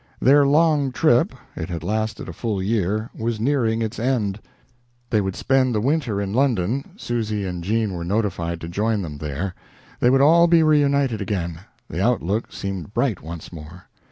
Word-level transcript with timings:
Their 0.19 0.47
long 0.47 0.91
trip 0.91 1.31
it 1.55 1.69
had 1.69 1.83
lasted 1.83 2.27
a 2.27 2.33
full 2.33 2.59
year 2.59 3.11
was 3.15 3.39
nearing 3.39 3.83
its 3.83 3.99
end. 3.99 4.39
They 5.11 5.21
would 5.21 5.35
spend 5.35 5.75
the 5.75 5.79
winter 5.79 6.19
in 6.19 6.33
London 6.33 6.93
Susy 6.97 7.45
and 7.45 7.63
Jean 7.63 7.93
were 7.93 8.03
notified 8.03 8.59
to 8.61 8.67
join 8.67 9.03
them 9.03 9.19
there. 9.19 9.53
They 9.99 10.09
would 10.09 10.19
all 10.21 10.47
be 10.47 10.63
reunited 10.63 11.21
again. 11.21 11.59
The 11.87 12.01
outlook 12.01 12.51
seemed 12.51 12.95
bright 12.95 13.21
once 13.21 13.53
more. 13.53 13.83